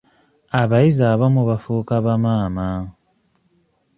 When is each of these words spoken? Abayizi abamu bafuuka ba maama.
Abayizi 0.61 1.03
abamu 1.13 1.41
bafuuka 1.49 1.93
ba 2.05 2.15
maama. 2.23 2.67